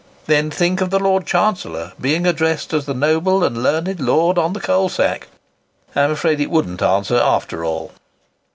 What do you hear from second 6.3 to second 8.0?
it wouldn't answer, after all."